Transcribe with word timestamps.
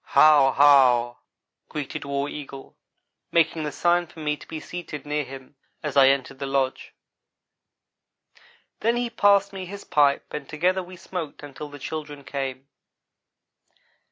"How 0.17 0.53
how!" 0.53 1.19
greeted 1.69 2.05
War 2.05 2.27
Eagle, 2.27 2.75
making 3.31 3.61
the 3.65 3.71
sign 3.71 4.07
for 4.07 4.19
me 4.19 4.35
to 4.35 4.47
be 4.47 4.59
seated 4.59 5.05
near 5.05 5.23
him, 5.23 5.55
as 5.83 5.95
I 5.95 6.07
entered 6.07 6.39
his 6.41 6.49
lodge. 6.49 6.95
Then 8.79 8.95
he 8.97 9.11
passed 9.11 9.53
me 9.53 9.67
his 9.67 9.83
pipe 9.83 10.25
and 10.33 10.49
together 10.49 10.81
we 10.81 10.95
smoked 10.95 11.43
until 11.43 11.69
the 11.69 11.77
children 11.77 12.23
came. 12.23 12.67